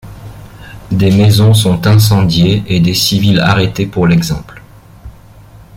[0.89, 4.63] Des maisons sont incendiées et des civils arrêtés pour l'exemple.